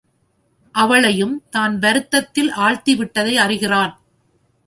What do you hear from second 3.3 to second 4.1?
அறிகிறான்.